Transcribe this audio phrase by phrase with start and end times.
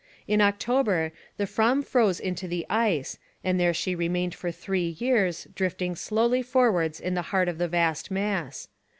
[0.27, 5.47] In October, the Fram froze into the ice and there she remained for three years,
[5.53, 8.67] drifting slowly forwards in the heart of the vast mass.